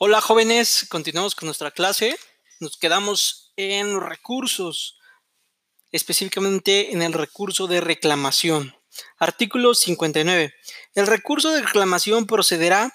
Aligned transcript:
Hola 0.00 0.20
jóvenes, 0.20 0.86
continuamos 0.88 1.34
con 1.34 1.48
nuestra 1.48 1.72
clase. 1.72 2.16
Nos 2.60 2.76
quedamos 2.76 3.52
en 3.56 4.00
recursos, 4.00 4.96
específicamente 5.90 6.92
en 6.92 7.02
el 7.02 7.12
recurso 7.12 7.66
de 7.66 7.80
reclamación. 7.80 8.76
Artículo 9.18 9.74
59. 9.74 10.54
El 10.94 11.06
recurso 11.08 11.50
de 11.50 11.62
reclamación 11.62 12.28
procederá 12.28 12.92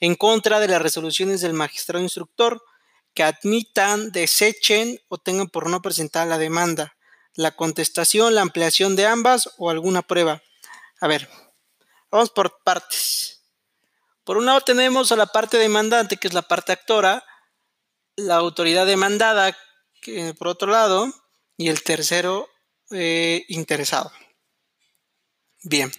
en 0.00 0.14
contra 0.14 0.58
de 0.58 0.68
las 0.68 0.80
resoluciones 0.80 1.42
del 1.42 1.52
magistrado 1.52 2.02
instructor 2.02 2.64
que 3.12 3.24
admitan, 3.24 4.10
desechen 4.10 4.98
o 5.08 5.18
tengan 5.18 5.48
por 5.48 5.68
no 5.68 5.82
presentar 5.82 6.28
la 6.28 6.38
demanda, 6.38 6.96
la 7.34 7.56
contestación, 7.56 8.34
la 8.34 8.40
ampliación 8.40 8.96
de 8.96 9.04
ambas 9.04 9.50
o 9.58 9.68
alguna 9.68 10.00
prueba. 10.00 10.42
A 10.98 11.08
ver, 11.08 11.28
vamos 12.10 12.30
por 12.30 12.62
partes. 12.64 13.37
Por 14.28 14.36
un 14.36 14.44
lado 14.44 14.60
tenemos 14.60 15.10
a 15.10 15.16
la 15.16 15.24
parte 15.24 15.56
demandante, 15.56 16.18
que 16.18 16.28
es 16.28 16.34
la 16.34 16.42
parte 16.42 16.70
actora, 16.70 17.24
la 18.14 18.36
autoridad 18.36 18.84
demandada, 18.84 19.56
que, 20.02 20.34
por 20.34 20.48
otro 20.48 20.70
lado, 20.70 21.10
y 21.56 21.70
el 21.70 21.82
tercero 21.82 22.46
eh, 22.90 23.46
interesado. 23.48 24.12
Bien. 25.62 25.90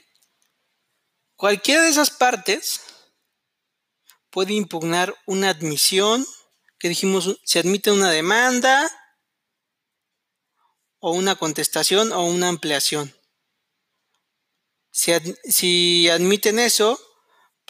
Cualquiera 1.38 1.82
de 1.82 1.90
esas 1.90 2.12
partes 2.12 2.82
puede 4.30 4.54
impugnar 4.54 5.16
una 5.26 5.50
admisión, 5.50 6.24
que 6.78 6.90
dijimos, 6.90 7.40
se 7.44 7.58
admite 7.58 7.90
una 7.92 8.12
demanda 8.12 8.88
o 11.00 11.14
una 11.14 11.36
contestación 11.36 12.12
o 12.12 12.26
una 12.26 12.50
ampliación. 12.50 13.12
si 14.92 16.08
admiten 16.10 16.60
eso, 16.60 17.04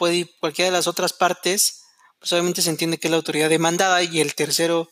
puede 0.00 0.14
ir 0.14 0.30
cualquiera 0.40 0.70
de 0.70 0.76
las 0.78 0.86
otras 0.86 1.12
partes, 1.12 1.82
pues 2.18 2.32
obviamente 2.32 2.62
se 2.62 2.70
entiende 2.70 2.96
que 2.96 3.08
es 3.08 3.10
la 3.10 3.18
autoridad 3.18 3.50
demandada 3.50 4.02
y 4.02 4.20
el 4.22 4.34
tercero 4.34 4.88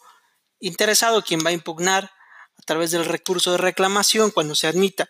interesado 0.60 1.22
quien 1.22 1.41
va 1.41 1.48
a 1.48 1.55
impugnar 1.55 2.10
a 2.58 2.62
través 2.66 2.91
del 2.91 3.06
recurso 3.06 3.52
de 3.52 3.56
reclamación 3.56 4.30
cuando 4.30 4.55
se 4.55 4.66
admita. 4.66 5.08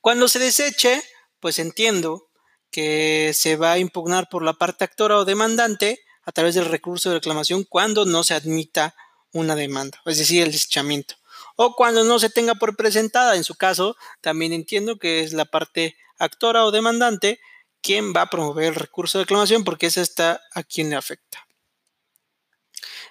Cuando 0.00 0.28
se 0.28 0.38
deseche, 0.38 1.02
pues 1.40 1.58
entiendo 1.58 2.28
que 2.70 3.32
se 3.34 3.56
va 3.56 3.72
a 3.72 3.78
impugnar 3.78 4.28
por 4.30 4.44
la 4.44 4.52
parte 4.52 4.84
actora 4.84 5.18
o 5.18 5.24
demandante 5.24 5.98
a 6.22 6.30
través 6.30 6.54
del 6.54 6.66
recurso 6.66 7.08
de 7.08 7.16
reclamación 7.16 7.64
cuando 7.64 8.04
no 8.04 8.22
se 8.22 8.34
admita 8.34 8.94
una 9.32 9.56
demanda, 9.56 10.00
es 10.06 10.18
decir, 10.18 10.44
el 10.44 10.52
desechamiento. 10.52 11.16
O 11.56 11.74
cuando 11.74 12.04
no 12.04 12.20
se 12.20 12.30
tenga 12.30 12.54
por 12.54 12.76
presentada, 12.76 13.34
en 13.34 13.42
su 13.42 13.56
caso, 13.56 13.96
también 14.20 14.52
entiendo 14.52 14.96
que 15.00 15.24
es 15.24 15.32
la 15.32 15.44
parte 15.44 15.96
actora 16.18 16.64
o 16.64 16.70
demandante 16.70 17.40
quién 17.82 18.12
va 18.14 18.22
a 18.22 18.30
promover 18.30 18.66
el 18.66 18.74
recurso 18.74 19.18
de 19.18 19.24
reclamación 19.24 19.64
porque 19.64 19.86
esa 19.86 20.00
está 20.02 20.40
a 20.52 20.62
quien 20.62 20.90
le 20.90 20.96
afecta. 20.96 21.46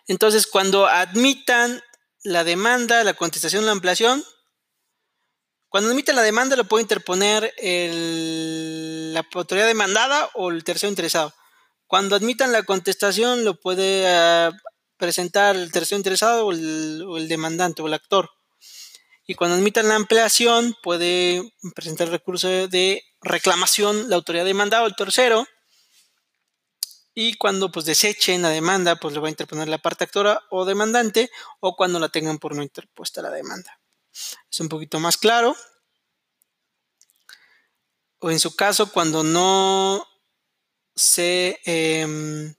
Entonces, 0.07 0.47
cuando 0.47 0.87
admitan 0.87 1.81
la 2.23 2.43
demanda, 2.43 3.03
la 3.03 3.13
contestación, 3.13 3.65
la 3.65 3.71
ampliación, 3.71 4.23
cuando 5.69 5.91
admiten 5.91 6.15
la 6.15 6.23
demanda 6.23 6.55
lo 6.55 6.63
puede 6.63 6.81
interponer 6.81 7.53
la 7.61 9.25
autoridad 9.35 9.67
demandada 9.67 10.29
o 10.33 10.49
el 10.49 10.63
tercero 10.63 10.89
interesado. 10.89 11.33
Cuando 11.85 12.15
admitan 12.15 12.51
la 12.51 12.63
contestación 12.63 13.45
lo 13.45 13.59
puede 13.59 14.07
ah, 14.07 14.51
presentar 14.97 15.55
el 15.55 15.71
tercero 15.71 15.97
interesado 15.97 16.51
el, 16.51 17.03
o 17.07 17.17
el 17.17 17.27
demandante 17.27 17.83
o 17.83 17.87
el 17.87 17.93
actor. 17.93 18.31
Y 19.29 19.35
cuando 19.35 19.57
admitan 19.57 19.87
la 19.87 19.93
ampliación 19.93 20.75
puede 20.81 21.53
presentar 21.75 22.09
recurso 22.09 22.47
de 22.67 23.03
reclamación 23.21 24.09
la 24.09 24.15
autoridad 24.15 24.43
demandada 24.43 24.81
o 24.81 24.87
el 24.87 24.95
tercero. 24.95 25.45
Y 27.13 27.35
cuando 27.35 27.71
pues 27.71 27.85
desechen 27.85 28.41
la 28.41 28.49
demanda, 28.49 28.95
pues 28.95 29.13
le 29.13 29.19
va 29.19 29.27
a 29.27 29.29
interponer 29.29 29.67
la 29.67 29.77
parte 29.77 30.03
actora 30.03 30.41
o 30.49 30.65
demandante 30.65 31.29
o 31.59 31.75
cuando 31.75 31.99
la 31.99 32.09
tengan 32.09 32.39
por 32.39 32.55
no 32.55 32.63
interpuesta 32.63 33.21
la 33.21 33.29
demanda. 33.29 33.79
Es 34.51 34.59
un 34.61 34.67
poquito 34.67 34.99
más 34.99 35.15
claro. 35.15 35.55
O 38.17 38.31
en 38.31 38.39
su 38.39 38.55
caso, 38.55 38.91
cuando 38.91 39.23
no 39.23 40.07
se 40.95 41.59
em, 41.65 42.55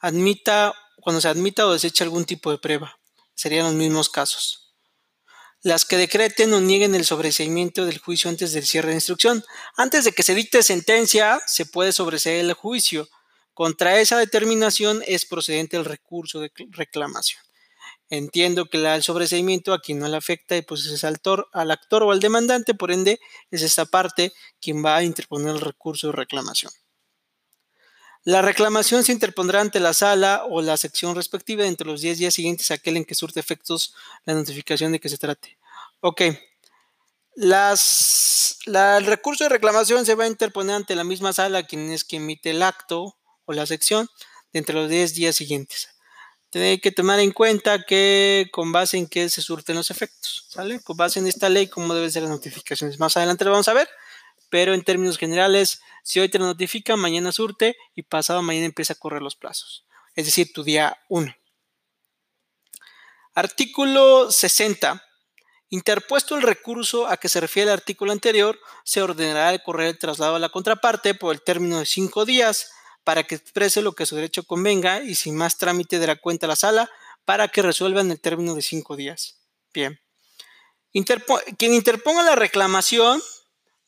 admita, 0.00 0.72
cuando 1.02 1.20
se 1.20 1.28
admita 1.28 1.66
o 1.66 1.74
desecha 1.74 2.04
algún 2.04 2.24
tipo 2.24 2.50
de 2.50 2.56
prueba. 2.56 2.98
Serían 3.34 3.66
los 3.66 3.74
mismos 3.74 4.08
casos 4.08 4.59
las 5.62 5.84
que 5.84 5.96
decreten 5.96 6.52
o 6.54 6.60
nieguen 6.60 6.94
el 6.94 7.04
sobreseimiento 7.04 7.84
del 7.84 7.98
juicio 7.98 8.30
antes 8.30 8.52
del 8.52 8.66
cierre 8.66 8.88
de 8.88 8.94
instrucción. 8.94 9.44
Antes 9.76 10.04
de 10.04 10.12
que 10.12 10.22
se 10.22 10.34
dicte 10.34 10.62
sentencia, 10.62 11.40
se 11.46 11.66
puede 11.66 11.92
sobreseer 11.92 12.44
el 12.44 12.52
juicio. 12.54 13.08
Contra 13.52 14.00
esa 14.00 14.16
determinación 14.16 15.02
es 15.06 15.26
procedente 15.26 15.76
el 15.76 15.84
recurso 15.84 16.40
de 16.40 16.50
reclamación. 16.70 17.42
Entiendo 18.08 18.66
que 18.66 18.78
el 18.78 19.02
sobreseimiento 19.02 19.72
a 19.72 19.80
quien 19.80 19.98
no 20.00 20.08
le 20.08 20.16
afecta 20.16 20.60
pues 20.62 20.86
es 20.86 21.04
al 21.04 21.14
actor 21.70 22.02
o 22.02 22.10
al 22.10 22.20
demandante, 22.20 22.74
por 22.74 22.90
ende 22.90 23.20
es 23.50 23.62
esta 23.62 23.84
parte 23.84 24.32
quien 24.60 24.84
va 24.84 24.96
a 24.96 25.04
interponer 25.04 25.54
el 25.54 25.60
recurso 25.60 26.08
de 26.08 26.14
reclamación. 26.14 26.72
La 28.24 28.42
reclamación 28.42 29.02
se 29.02 29.12
interpondrá 29.12 29.62
ante 29.62 29.80
la 29.80 29.94
sala 29.94 30.44
o 30.48 30.60
la 30.60 30.76
sección 30.76 31.14
respectiva 31.14 31.64
entre 31.64 31.86
los 31.86 32.02
10 32.02 32.18
días 32.18 32.34
siguientes 32.34 32.70
a 32.70 32.74
aquel 32.74 32.98
en 32.98 33.04
que 33.06 33.14
surte 33.14 33.40
efectos 33.40 33.94
la 34.26 34.34
notificación 34.34 34.92
de 34.92 35.00
que 35.00 35.08
se 35.08 35.16
trate. 35.16 35.58
Ok. 36.00 36.22
Las, 37.34 38.58
el 38.66 39.06
recurso 39.06 39.44
de 39.44 39.50
reclamación 39.50 40.04
se 40.04 40.14
va 40.14 40.24
a 40.24 40.28
interponer 40.28 40.76
ante 40.76 40.94
la 40.94 41.04
misma 41.04 41.32
sala 41.32 41.62
quien 41.62 41.90
es 41.90 42.04
quien 42.04 42.22
emite 42.22 42.50
el 42.50 42.62
acto 42.62 43.16
o 43.46 43.52
la 43.54 43.64
sección 43.64 44.08
de 44.52 44.58
entre 44.58 44.74
los 44.74 44.90
10 44.90 45.14
días 45.14 45.36
siguientes. 45.36 45.88
Tiene 46.50 46.80
que 46.80 46.92
tomar 46.92 47.20
en 47.20 47.30
cuenta 47.30 47.84
que 47.86 48.48
con 48.52 48.72
base 48.72 48.98
en 48.98 49.06
qué 49.06 49.30
se 49.30 49.40
surten 49.40 49.76
los 49.76 49.90
efectos, 49.90 50.46
¿sale? 50.48 50.80
Con 50.80 50.96
base 50.96 51.20
en 51.20 51.26
esta 51.26 51.48
ley, 51.48 51.68
cómo 51.68 51.94
deben 51.94 52.10
ser 52.10 52.22
las 52.22 52.32
notificaciones. 52.32 52.98
Más 52.98 53.16
adelante 53.16 53.44
lo 53.44 53.52
vamos 53.52 53.68
a 53.68 53.72
ver 53.72 53.88
pero 54.50 54.74
en 54.74 54.82
términos 54.82 55.16
generales, 55.16 55.80
si 56.02 56.20
hoy 56.20 56.28
te 56.28 56.38
lo 56.38 56.44
notifica, 56.44 56.96
mañana 56.96 57.32
surte 57.32 57.76
y 57.94 58.02
pasado 58.02 58.42
mañana 58.42 58.66
empieza 58.66 58.92
a 58.92 58.96
correr 58.96 59.22
los 59.22 59.36
plazos. 59.36 59.86
Es 60.14 60.26
decir, 60.26 60.52
tu 60.52 60.64
día 60.64 60.98
1. 61.08 61.34
Artículo 63.34 64.30
60. 64.30 65.02
Interpuesto 65.68 66.36
el 66.36 66.42
recurso 66.42 67.06
a 67.06 67.16
que 67.16 67.28
se 67.28 67.40
refiere 67.40 67.70
el 67.70 67.78
artículo 67.78 68.10
anterior, 68.10 68.58
se 68.84 69.02
ordenará 69.02 69.52
el 69.52 69.62
correr 69.62 69.86
el 69.86 69.98
traslado 69.98 70.34
a 70.34 70.40
la 70.40 70.48
contraparte 70.48 71.14
por 71.14 71.32
el 71.32 71.42
término 71.42 71.78
de 71.78 71.86
cinco 71.86 72.24
días 72.24 72.72
para 73.04 73.22
que 73.22 73.36
exprese 73.36 73.80
lo 73.80 73.92
que 73.92 74.04
su 74.04 74.16
derecho 74.16 74.42
convenga 74.42 75.02
y 75.02 75.14
sin 75.14 75.36
más 75.36 75.58
trámite 75.58 76.00
de 76.00 76.08
la 76.08 76.16
cuenta 76.16 76.46
a 76.46 76.48
la 76.48 76.56
sala 76.56 76.90
para 77.24 77.46
que 77.48 77.62
resuelva 77.62 78.00
en 78.00 78.10
el 78.10 78.20
término 78.20 78.56
de 78.56 78.62
cinco 78.62 78.96
días. 78.96 79.38
Bien. 79.72 80.00
quien 81.56 81.72
interponga 81.72 82.24
la 82.24 82.34
reclamación 82.34 83.22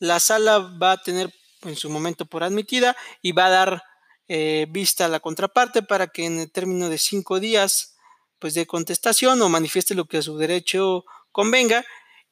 la 0.02 0.18
sala 0.18 0.58
va 0.58 0.92
a 0.92 0.96
tener 1.00 1.32
en 1.62 1.76
su 1.76 1.88
momento 1.88 2.26
por 2.26 2.42
admitida 2.42 2.96
y 3.22 3.30
va 3.30 3.46
a 3.46 3.50
dar 3.50 3.82
eh, 4.26 4.66
vista 4.68 5.04
a 5.04 5.08
la 5.08 5.20
contraparte 5.20 5.84
para 5.84 6.08
que 6.08 6.24
en 6.24 6.40
el 6.40 6.50
término 6.50 6.88
de 6.88 6.98
cinco 6.98 7.38
días 7.38 7.96
pues 8.40 8.54
de 8.54 8.66
contestación 8.66 9.40
o 9.40 9.48
manifieste 9.48 9.94
lo 9.94 10.06
que 10.06 10.18
a 10.18 10.22
su 10.22 10.36
derecho 10.36 11.04
convenga 11.30 11.84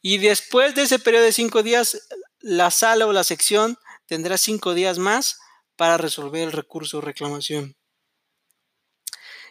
y 0.02 0.18
después 0.18 0.74
de 0.74 0.82
ese 0.82 0.98
periodo 0.98 1.26
de 1.26 1.32
cinco 1.32 1.62
días 1.62 2.08
la 2.40 2.72
sala 2.72 3.06
o 3.06 3.12
la 3.12 3.22
sección 3.22 3.78
tendrá 4.06 4.36
cinco 4.36 4.74
días 4.74 4.98
más 4.98 5.38
para 5.76 5.96
resolver 5.96 6.42
el 6.42 6.52
recurso 6.52 6.98
o 6.98 7.00
reclamación. 7.00 7.76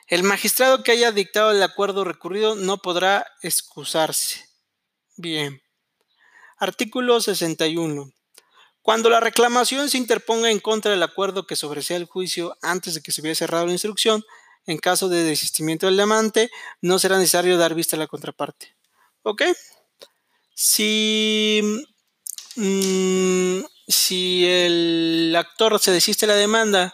El 0.07 0.23
magistrado 0.23 0.83
que 0.83 0.91
haya 0.91 1.13
dictado 1.13 1.51
el 1.51 1.63
acuerdo 1.63 2.03
recurrido 2.03 2.55
no 2.55 2.79
podrá 2.79 3.25
excusarse. 3.43 4.43
Bien. 5.15 5.61
Artículo 6.59 7.21
61. 7.21 8.11
Cuando 8.81 9.09
la 9.09 9.21
reclamación 9.21 9.89
se 9.89 9.97
interponga 9.97 10.51
en 10.51 10.59
contra 10.59 10.91
del 10.91 11.03
acuerdo 11.03 11.47
que 11.47 11.55
sobresea 11.55 11.95
el 11.95 12.03
juicio 12.03 12.57
antes 12.61 12.93
de 12.93 13.01
que 13.01 13.13
se 13.13 13.21
hubiera 13.21 13.35
cerrado 13.35 13.65
la 13.65 13.71
instrucción, 13.71 14.25
en 14.65 14.77
caso 14.77 15.07
de 15.07 15.23
desistimiento 15.23 15.85
del 15.85 15.95
demandante, 15.95 16.51
no 16.81 16.99
será 16.99 17.17
necesario 17.17 17.57
dar 17.57 17.75
vista 17.75 17.95
a 17.95 17.99
la 17.99 18.07
contraparte. 18.07 18.75
¿Ok? 19.23 19.43
Si, 20.53 21.61
mm, 22.57 23.59
si 23.87 24.45
el 24.45 25.33
actor 25.37 25.79
se 25.79 25.93
desiste 25.93 26.25
de 26.25 26.33
la 26.33 26.39
demanda 26.39 26.93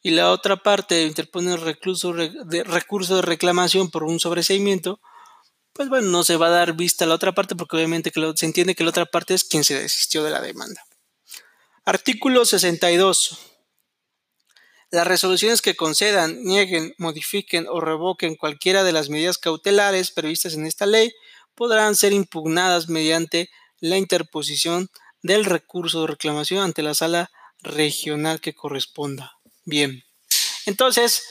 y 0.00 0.10
la 0.10 0.30
otra 0.30 0.56
parte 0.58 1.02
interpone 1.02 1.54
el 1.54 1.60
recurso 1.60 2.12
de 2.12 3.22
reclamación 3.22 3.90
por 3.90 4.04
un 4.04 4.20
sobreseimiento, 4.20 5.00
pues 5.72 5.88
bueno, 5.88 6.08
no 6.08 6.24
se 6.24 6.36
va 6.36 6.48
a 6.48 6.50
dar 6.50 6.74
vista 6.74 7.04
a 7.04 7.08
la 7.08 7.14
otra 7.14 7.32
parte 7.32 7.54
porque 7.54 7.76
obviamente 7.76 8.12
se 8.34 8.46
entiende 8.46 8.74
que 8.74 8.84
la 8.84 8.90
otra 8.90 9.06
parte 9.06 9.34
es 9.34 9.44
quien 9.44 9.64
se 9.64 9.80
desistió 9.80 10.24
de 10.24 10.30
la 10.30 10.40
demanda. 10.40 10.84
Artículo 11.84 12.44
62. 12.44 13.38
Las 14.90 15.06
resoluciones 15.06 15.62
que 15.62 15.76
concedan, 15.76 16.42
nieguen, 16.42 16.94
modifiquen 16.98 17.66
o 17.68 17.80
revoquen 17.80 18.34
cualquiera 18.34 18.82
de 18.82 18.92
las 18.92 19.08
medidas 19.08 19.38
cautelares 19.38 20.10
previstas 20.10 20.54
en 20.54 20.66
esta 20.66 20.86
ley 20.86 21.12
podrán 21.54 21.94
ser 21.94 22.12
impugnadas 22.12 22.88
mediante 22.88 23.50
la 23.78 23.96
interposición 23.96 24.90
del 25.22 25.44
recurso 25.44 26.00
de 26.00 26.08
reclamación 26.08 26.62
ante 26.64 26.82
la 26.82 26.94
sala 26.94 27.30
regional 27.60 28.40
que 28.40 28.54
corresponda. 28.54 29.38
Bien. 29.64 30.02
Entonces, 30.66 31.24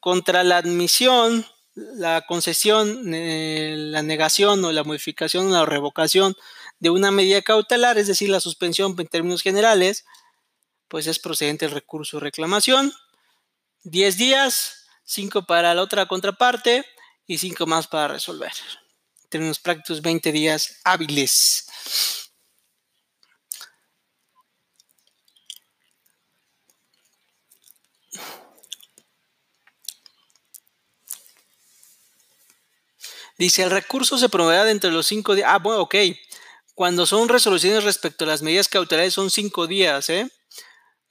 contra 0.00 0.42
la 0.42 0.56
admisión, 0.56 1.46
la 1.74 2.22
concesión, 2.22 3.12
eh, 3.14 3.74
la 3.76 4.02
negación 4.02 4.64
o 4.64 4.72
la 4.72 4.84
modificación 4.84 5.48
o 5.48 5.50
la 5.50 5.66
revocación 5.66 6.36
de 6.78 6.90
una 6.90 7.10
medida 7.10 7.42
cautelar, 7.42 7.98
es 7.98 8.06
decir, 8.06 8.28
la 8.28 8.40
suspensión 8.40 8.94
en 8.98 9.06
términos 9.06 9.42
generales, 9.42 10.04
pues 10.88 11.06
es 11.06 11.18
procedente 11.18 11.64
el 11.64 11.72
recurso 11.72 12.18
de 12.18 12.24
reclamación. 12.24 12.92
10 13.84 14.16
días, 14.16 14.86
5 15.04 15.44
para 15.46 15.74
la 15.74 15.82
otra 15.82 16.06
contraparte 16.06 16.84
y 17.26 17.38
5 17.38 17.66
más 17.66 17.86
para 17.86 18.08
resolver. 18.08 18.52
En 19.24 19.28
términos 19.28 19.58
prácticos, 19.58 20.02
20 20.02 20.32
días 20.32 20.80
hábiles. 20.84 21.66
Dice, 33.38 33.62
el 33.62 33.70
recurso 33.70 34.18
se 34.18 34.28
promoverá 34.28 34.64
dentro 34.64 34.90
de 34.90 34.96
los 34.96 35.06
cinco 35.06 35.34
días. 35.34 35.48
Ah, 35.50 35.58
bueno, 35.58 35.80
ok. 35.82 35.96
Cuando 36.74 37.06
son 37.06 37.28
resoluciones 37.28 37.84
respecto 37.84 38.24
a 38.24 38.28
las 38.28 38.42
medidas 38.42 38.68
cautelares 38.68 39.14
son 39.14 39.30
cinco 39.30 39.66
días, 39.66 40.10
¿eh? 40.10 40.28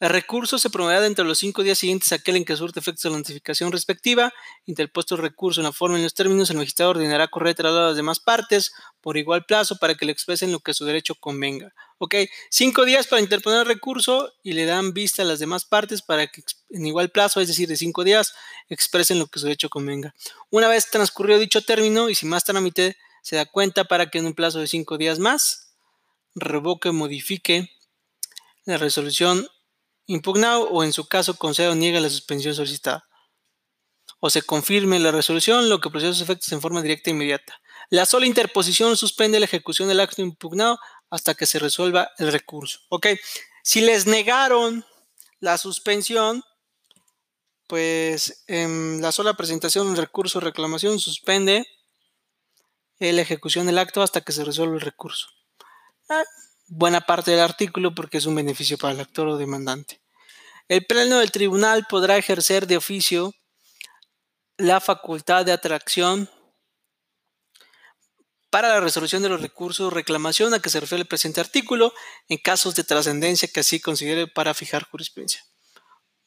El 0.04 0.10
recurso 0.10 0.60
se 0.60 0.70
promoverá 0.70 1.00
dentro 1.00 1.24
de 1.24 1.30
los 1.30 1.38
cinco 1.38 1.64
días 1.64 1.78
siguientes 1.78 2.12
a 2.12 2.16
aquel 2.16 2.36
en 2.36 2.44
que 2.44 2.58
surte 2.58 2.82
efectos 2.82 3.04
de 3.04 3.12
la 3.12 3.20
notificación 3.20 3.72
respectiva. 3.72 4.34
Interpuesto 4.66 5.16
el 5.16 5.22
recurso 5.22 5.62
en 5.62 5.64
la 5.64 5.72
forma 5.72 5.96
y 5.96 6.00
en 6.00 6.04
los 6.04 6.14
términos, 6.14 6.50
el 6.50 6.58
magistrado 6.58 6.92
ordenará 6.92 7.30
correr 7.30 7.56
traslado 7.56 7.86
a 7.86 7.88
las 7.88 7.96
demás 7.96 8.20
partes 8.20 8.74
por 9.00 9.16
igual 9.16 9.46
plazo 9.46 9.78
para 9.78 9.96
que 9.96 10.06
le 10.06 10.12
expresen 10.12 10.52
lo 10.52 10.60
que 10.60 10.74
su 10.74 10.84
derecho 10.84 11.16
convenga. 11.16 11.74
Ok, 12.00 12.16
cinco 12.50 12.84
días 12.84 13.08
para 13.08 13.22
interponer 13.22 13.62
el 13.62 13.66
recurso 13.66 14.34
y 14.44 14.52
le 14.52 14.66
dan 14.66 14.94
vista 14.94 15.22
a 15.22 15.26
las 15.26 15.40
demás 15.40 15.64
partes 15.64 16.02
para 16.02 16.28
que 16.28 16.44
en 16.74 16.86
igual 16.86 17.10
plazo, 17.10 17.40
es 17.40 17.48
decir, 17.48 17.70
de 17.70 17.78
cinco 17.78 18.04
días, 18.04 18.34
expresen 18.68 19.20
lo 19.20 19.28
que 19.28 19.40
su 19.40 19.46
derecho 19.46 19.70
convenga. 19.70 20.14
Una 20.50 20.68
vez 20.68 20.90
transcurrido 20.90 21.40
dicho 21.40 21.62
término 21.62 22.10
y 22.10 22.16
si 22.16 22.26
más 22.26 22.44
trámite 22.44 22.98
se 23.22 23.36
da 23.36 23.46
cuenta 23.46 23.86
para 23.86 24.10
que 24.10 24.18
en 24.18 24.26
un 24.26 24.34
plazo 24.34 24.60
de 24.60 24.68
cinco 24.68 24.98
días 24.98 25.20
más 25.20 25.76
revoque 26.36 26.90
o 26.90 26.94
modifique 26.94 27.70
la 28.66 28.78
resolución 28.78 29.48
impugnado 30.08 30.70
o 30.70 30.84
en 30.84 30.94
su 30.94 31.08
caso 31.08 31.38
conceda 31.38 31.72
o 31.72 31.76
niega 31.76 32.00
la 32.00 32.10
suspensión 32.10 32.56
solicitada. 32.56 33.08
O 34.20 34.30
se 34.30 34.42
confirme 34.42 35.00
la 35.00 35.12
resolución, 35.12 35.70
lo 35.70 35.80
que 35.80 35.90
procede 35.90 36.14
sus 36.14 36.22
efectos 36.22 36.52
en 36.52 36.62
forma 36.62 36.82
directa 36.82 37.10
e 37.10 37.14
inmediata. 37.14 37.62
La 37.90 38.06
sola 38.06 38.26
interposición 38.26 38.98
suspende 38.98 39.40
la 39.40 39.46
ejecución 39.46 39.88
del 39.90 40.00
acto 40.00 40.22
impugnado 40.22 40.80
hasta 41.10 41.36
que 41.36 41.46
se 41.46 41.60
resuelva 41.60 42.10
el 42.18 42.32
recurso. 42.32 42.80
Ok, 42.90 43.08
si 43.64 43.82
les 43.82 44.08
negaron 44.08 44.86
la 45.40 45.58
suspensión, 45.58 46.44
pues 47.74 48.44
en 48.46 49.02
la 49.02 49.12
sola 49.12 49.34
presentación 49.34 49.88
del 49.88 49.98
recurso 49.98 50.38
o 50.38 50.42
reclamación 50.42 51.00
suspende 51.00 51.66
la 53.00 53.20
ejecución 53.20 53.66
del 53.66 53.80
acto 53.80 54.04
hasta 54.04 54.22
que 54.22 54.32
se 54.32 54.46
resuelva 54.46 54.76
el 54.76 54.82
recurso. 54.82 55.26
Ah, 56.08 56.22
buena 56.68 57.02
parte 57.02 57.32
del 57.32 57.40
artículo 57.40 57.96
porque 57.96 58.20
es 58.20 58.28
un 58.28 58.36
beneficio 58.36 58.78
para 58.78 58.94
el 58.94 59.00
actor 59.00 59.28
o 59.28 59.38
demandante. 59.38 60.04
El 60.68 60.86
pleno 60.86 61.18
del 61.18 61.32
tribunal 61.32 61.88
podrá 61.90 62.16
ejercer 62.16 62.68
de 62.68 62.78
oficio 62.78 63.34
la 64.58 64.80
facultad 64.80 65.44
de 65.44 65.54
atracción 65.54 66.30
para 68.52 68.70
la 68.70 68.82
resolución 68.82 69.24
de 69.24 69.30
los 69.30 69.42
recursos 69.42 69.90
de 69.90 69.96
reclamación 69.96 70.54
a 70.54 70.60
que 70.60 70.70
se 70.70 70.80
refiere 70.80 71.02
el 71.02 71.08
presente 71.08 71.42
artículo 71.42 71.92
en 72.30 72.38
casos 72.38 72.76
de 72.76 72.84
trascendencia 72.84 73.50
que 73.52 73.62
así 73.62 73.80
considere 73.80 74.28
para 74.28 74.54
fijar 74.54 74.84
jurisprudencia. 74.84 75.44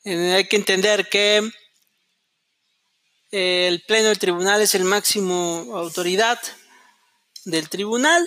Eh, 0.08 0.35
hay 0.35 0.44
que 0.47 0.55
entender 0.55 1.08
que 1.08 1.50
el 3.32 3.82
pleno 3.88 4.06
del 4.06 4.20
tribunal 4.20 4.62
es 4.62 4.76
el 4.76 4.85
máximo 4.85 5.76
autoridad 5.76 6.38
del 7.44 7.69
tribunal 7.69 8.25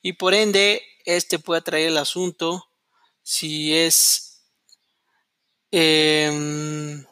y 0.00 0.14
por 0.14 0.32
ende 0.32 0.80
este 1.04 1.38
puede 1.38 1.60
traer 1.60 1.88
el 1.88 1.98
asunto 1.98 2.70
si 3.22 3.76
es, 3.76 4.46
em, 5.70 7.04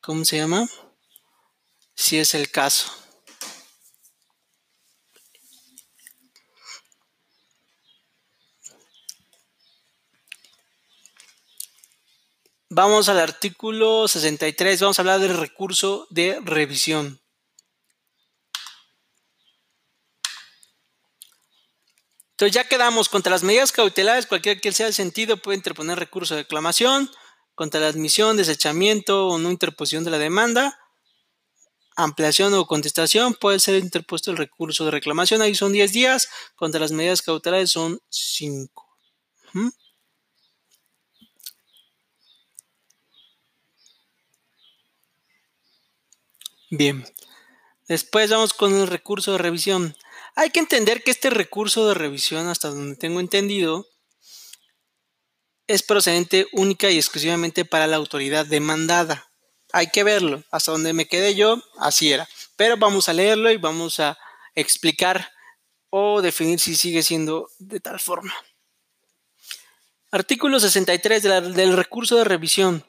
¿cómo 0.00 0.24
se 0.24 0.38
llama? 0.38 0.66
Si 1.94 2.18
es 2.18 2.32
el 2.32 2.50
caso. 2.50 2.99
Vamos 12.72 13.08
al 13.08 13.18
artículo 13.18 14.06
63, 14.06 14.80
vamos 14.80 14.96
a 14.96 15.02
hablar 15.02 15.18
del 15.18 15.36
recurso 15.36 16.06
de 16.08 16.38
revisión. 16.40 17.20
Entonces 22.30 22.54
ya 22.54 22.68
quedamos. 22.68 23.08
Contra 23.08 23.32
las 23.32 23.42
medidas 23.42 23.72
cautelares, 23.72 24.26
cualquiera 24.26 24.60
que 24.60 24.70
sea 24.70 24.86
el 24.86 24.94
sentido 24.94 25.36
puede 25.36 25.56
interponer 25.56 25.98
recurso 25.98 26.36
de 26.36 26.42
reclamación, 26.42 27.10
contra 27.56 27.80
la 27.80 27.88
admisión, 27.88 28.36
desechamiento 28.36 29.26
o 29.26 29.38
no 29.38 29.50
interposición 29.50 30.04
de 30.04 30.12
la 30.12 30.18
demanda, 30.18 30.78
ampliación 31.96 32.54
o 32.54 32.68
contestación, 32.68 33.34
puede 33.34 33.58
ser 33.58 33.82
interpuesto 33.82 34.30
el 34.30 34.36
recurso 34.36 34.84
de 34.84 34.92
reclamación, 34.92 35.42
ahí 35.42 35.56
son 35.56 35.72
10 35.72 35.92
días, 35.92 36.28
contra 36.54 36.78
las 36.78 36.92
medidas 36.92 37.20
cautelares 37.20 37.72
son 37.72 38.00
5. 38.10 38.86
Bien, 46.72 47.04
después 47.88 48.30
vamos 48.30 48.54
con 48.54 48.72
el 48.72 48.86
recurso 48.86 49.32
de 49.32 49.38
revisión. 49.38 49.96
Hay 50.36 50.50
que 50.50 50.60
entender 50.60 51.02
que 51.02 51.10
este 51.10 51.28
recurso 51.28 51.88
de 51.88 51.94
revisión, 51.94 52.46
hasta 52.46 52.68
donde 52.68 52.94
tengo 52.94 53.18
entendido, 53.18 53.88
es 55.66 55.82
procedente 55.82 56.46
única 56.52 56.88
y 56.88 56.96
exclusivamente 56.96 57.64
para 57.64 57.88
la 57.88 57.96
autoridad 57.96 58.46
demandada. 58.46 59.32
Hay 59.72 59.88
que 59.88 60.04
verlo. 60.04 60.44
Hasta 60.52 60.70
donde 60.70 60.92
me 60.92 61.08
quedé 61.08 61.34
yo, 61.34 61.60
así 61.78 62.12
era. 62.12 62.28
Pero 62.54 62.76
vamos 62.76 63.08
a 63.08 63.14
leerlo 63.14 63.50
y 63.50 63.56
vamos 63.56 63.98
a 63.98 64.16
explicar 64.54 65.32
o 65.90 66.22
definir 66.22 66.60
si 66.60 66.76
sigue 66.76 67.02
siendo 67.02 67.50
de 67.58 67.80
tal 67.80 67.98
forma. 67.98 68.32
Artículo 70.12 70.60
63 70.60 71.22
del 71.22 71.76
recurso 71.76 72.16
de 72.16 72.24
revisión. 72.24 72.86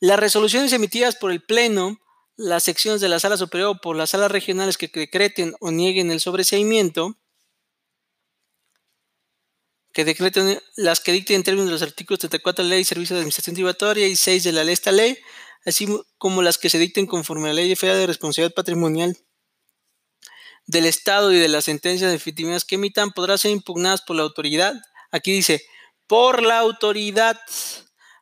Las 0.00 0.18
resoluciones 0.18 0.72
emitidas 0.72 1.14
por 1.14 1.30
el 1.30 1.40
Pleno 1.40 2.01
las 2.36 2.64
secciones 2.64 3.00
de 3.00 3.08
la 3.08 3.20
sala 3.20 3.36
superior 3.36 3.80
por 3.80 3.96
las 3.96 4.10
salas 4.10 4.30
regionales 4.30 4.78
que 4.78 4.88
decreten 4.88 5.54
o 5.60 5.70
nieguen 5.70 6.10
el 6.10 6.20
sobreseimiento, 6.20 7.16
que 9.92 10.04
decreten 10.04 10.58
las 10.76 11.00
que 11.00 11.12
dicten 11.12 11.36
en 11.36 11.42
términos 11.42 11.66
de 11.68 11.72
los 11.72 11.82
artículos 11.82 12.20
34 12.20 12.64
de 12.64 12.68
la 12.68 12.74
Ley 12.74 12.80
de 12.80 12.84
Servicios 12.86 13.16
de 13.16 13.20
Administración 13.20 13.54
Tributaria 13.54 14.08
y 14.08 14.16
6 14.16 14.44
de 14.44 14.52
la 14.52 14.64
ley 14.64 14.72
esta 14.72 14.92
ley, 14.92 15.18
así 15.66 15.86
como 16.18 16.42
las 16.42 16.58
que 16.58 16.70
se 16.70 16.78
dicten 16.78 17.06
conforme 17.06 17.50
a 17.50 17.52
la 17.52 17.60
Ley 17.60 17.76
Federal 17.76 18.00
de 18.00 18.06
Responsabilidad 18.06 18.54
Patrimonial 18.54 19.16
del 20.66 20.86
Estado 20.86 21.32
y 21.32 21.38
de 21.38 21.48
las 21.48 21.64
sentencias 21.64 22.10
definitivas 22.10 22.64
que 22.64 22.76
emitan, 22.76 23.10
podrán 23.10 23.38
ser 23.38 23.50
impugnadas 23.50 24.00
por 24.02 24.16
la 24.16 24.22
autoridad. 24.22 24.74
Aquí 25.10 25.32
dice, 25.32 25.62
por 26.06 26.42
la 26.42 26.58
autoridad 26.58 27.38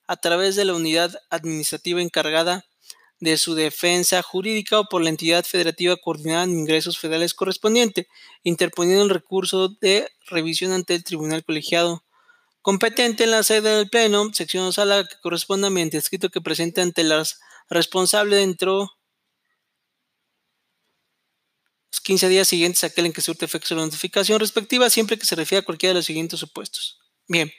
a 0.07 0.17
través 0.17 0.57
de 0.57 0.65
la 0.65 0.75
unidad 0.75 1.15
administrativa 1.31 2.03
encargada 2.03 2.65
de 3.21 3.37
su 3.37 3.55
defensa 3.55 4.23
jurídica 4.23 4.81
o 4.81 4.85
por 4.87 5.03
la 5.03 5.11
entidad 5.11 5.45
federativa 5.45 5.97
coordinada 5.97 6.45
en 6.45 6.59
ingresos 6.59 6.99
federales 6.99 7.35
correspondiente, 7.35 8.09
interponiendo 8.43 9.05
el 9.05 9.11
recurso 9.11 9.69
de 9.81 10.09
revisión 10.27 10.73
ante 10.73 10.95
el 10.95 11.05
tribunal 11.05 11.45
colegiado 11.45 12.03
competente 12.63 13.25
en 13.25 13.31
la 13.31 13.43
sede 13.43 13.77
del 13.77 13.91
Pleno, 13.91 14.33
sección 14.33 14.65
o 14.65 14.73
sala 14.73 15.07
que 15.07 15.17
corresponda 15.23 15.71
mediante 15.71 15.99
escrito 15.99 16.31
que 16.31 16.41
presente 16.41 16.81
ante 16.81 17.05
las 17.05 17.41
responsable 17.69 18.37
dentro 18.37 18.91
los 21.93 22.01
15 22.01 22.29
días 22.29 22.49
siguientes 22.49 22.85
a 22.85 22.89
aquel 22.89 23.07
en 23.07 23.13
que 23.13 23.21
surte 23.21 23.45
efecto 23.45 23.75
la 23.75 23.83
notificación 23.83 24.39
respectiva, 24.41 24.91
siempre 24.91 25.19
que 25.19 25.27
se 25.27 25.37
refiera 25.37 25.61
a 25.61 25.65
cualquiera 25.65 25.91
de 25.91 25.99
los 25.99 26.07
siguientes 26.07 26.41
supuestos. 26.41 27.01
Bien, 27.27 27.53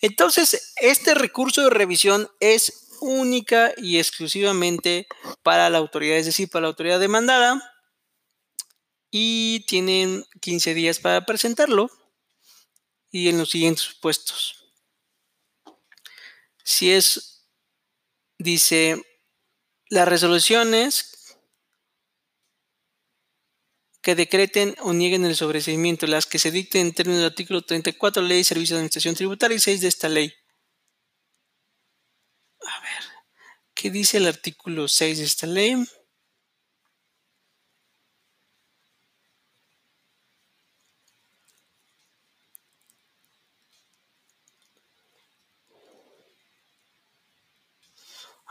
entonces 0.00 0.74
este 0.76 1.14
recurso 1.14 1.62
de 1.62 1.70
revisión 1.70 2.28
es 2.40 2.83
única 3.04 3.72
y 3.76 3.98
exclusivamente 3.98 5.06
para 5.42 5.70
la 5.70 5.78
autoridad, 5.78 6.18
es 6.18 6.26
decir, 6.26 6.48
para 6.48 6.62
la 6.62 6.68
autoridad 6.68 7.00
demandada. 7.00 7.62
Y 9.10 9.64
tienen 9.66 10.24
15 10.40 10.74
días 10.74 10.98
para 10.98 11.24
presentarlo. 11.24 11.90
Y 13.10 13.28
en 13.28 13.38
los 13.38 13.50
siguientes 13.50 13.94
puestos. 14.00 14.56
Si 16.64 16.90
es, 16.90 17.46
dice, 18.38 19.00
las 19.88 20.08
resoluciones 20.08 21.36
que 24.02 24.14
decreten 24.14 24.74
o 24.80 24.92
nieguen 24.92 25.24
el 25.24 25.36
sobreseimiento, 25.36 26.06
las 26.06 26.26
que 26.26 26.38
se 26.38 26.50
dicten 26.50 26.88
en 26.88 26.94
términos 26.94 27.20
del 27.20 27.30
artículo 27.30 27.62
34 27.62 28.20
de 28.20 28.28
la 28.28 28.28
Ley 28.30 28.38
de 28.38 28.44
Servicios 28.44 28.70
de 28.70 28.80
Administración 28.80 29.14
Tributaria 29.14 29.56
y 29.56 29.60
6 29.60 29.80
de 29.80 29.88
esta 29.88 30.08
ley 30.08 30.34
¿Qué 33.84 33.90
dice 33.90 34.16
el 34.16 34.26
artículo 34.26 34.88
6 34.88 35.18
de 35.18 35.24
esta 35.24 35.46
ley? 35.46 35.76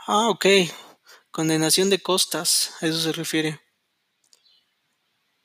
Ah, 0.06 0.28
ok. 0.28 0.46
Condenación 1.32 1.90
de 1.90 1.98
costas, 1.98 2.70
a 2.80 2.86
eso 2.86 3.00
se 3.00 3.10
refiere. 3.10 3.60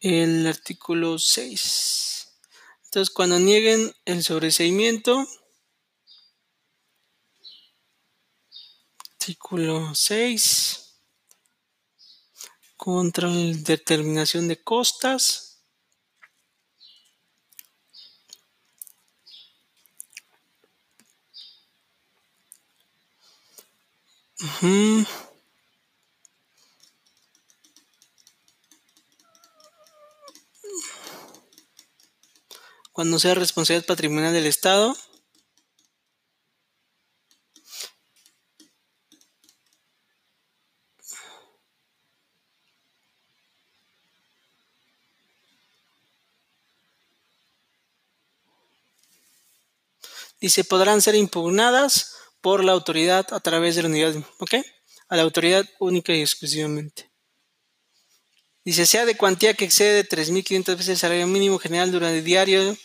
El 0.01 0.45
artículo 0.45 1.17
6. 1.17 2.37
Entonces, 2.83 3.11
cuando 3.11 3.39
nieguen 3.39 3.91
el 4.05 4.23
sobreseimiento, 4.23 5.25
artículo 9.29 9.93
6, 9.93 11.03
contra 12.75 13.29
determinación 13.29 14.47
de 14.47 14.59
costas, 14.59 15.45
Cuando 32.91 33.19
sea 33.19 33.35
responsabilidad 33.35 33.85
patrimonial 33.85 34.33
del 34.33 34.47
Estado. 34.47 34.95
Dice, 50.41 50.63
podrán 50.63 51.01
ser 51.01 51.15
impugnadas 51.15 52.15
por 52.41 52.63
la 52.63 52.71
autoridad 52.71 53.27
a 53.33 53.39
través 53.39 53.75
de 53.75 53.83
la 53.83 53.89
unidad, 53.89 54.15
¿ok? 54.39 54.55
A 55.09 55.15
la 55.15 55.23
autoridad 55.23 55.65
única 55.79 56.13
y 56.13 56.21
exclusivamente. 56.21 57.09
Dice, 58.63 58.85
sea 58.85 59.05
de 59.05 59.17
cuantía 59.17 59.53
que 59.53 59.65
excede 59.65 60.07
3.500 60.07 60.65
veces 60.65 60.89
el 60.89 60.97
salario 60.97 61.27
mínimo 61.27 61.57
general 61.59 61.91
durante 61.91 62.19
el 62.19 62.23
diario. 62.23 62.77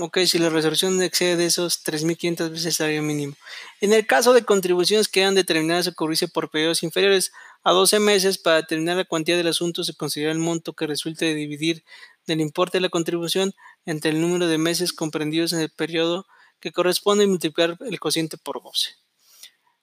ok, 0.00 0.18
si 0.26 0.38
la 0.38 0.48
resolución 0.48 1.00
excede 1.02 1.36
de 1.36 1.46
esos 1.46 1.82
3.500 1.84 2.50
veces 2.50 2.66
el 2.66 2.72
salario 2.72 3.02
mínimo. 3.02 3.34
En 3.80 3.92
el 3.92 4.06
caso 4.06 4.32
de 4.32 4.44
contribuciones 4.44 5.08
que 5.08 5.24
han 5.24 5.34
determinadas 5.34 5.88
a 5.88 5.92
cubrirse 5.92 6.28
por 6.28 6.50
periodos 6.50 6.82
inferiores 6.82 7.32
a 7.62 7.72
12 7.72 7.98
meses, 7.98 8.38
para 8.38 8.56
determinar 8.56 8.96
la 8.96 9.04
cuantía 9.04 9.36
del 9.36 9.48
asunto 9.48 9.84
se 9.84 9.94
considera 9.94 10.32
el 10.32 10.38
monto 10.38 10.72
que 10.74 10.86
resulte 10.86 11.26
de 11.26 11.34
dividir 11.34 11.84
del 12.30 12.40
importe 12.40 12.78
de 12.78 12.82
la 12.82 12.88
contribución 12.88 13.52
entre 13.84 14.12
el 14.12 14.20
número 14.20 14.46
de 14.46 14.58
meses 14.58 14.92
comprendidos 14.92 15.52
en 15.52 15.60
el 15.60 15.70
periodo 15.70 16.26
que 16.60 16.72
corresponde 16.72 17.26
multiplicar 17.26 17.76
el 17.80 17.98
cociente 17.98 18.36
por 18.38 18.62
12. 18.62 18.90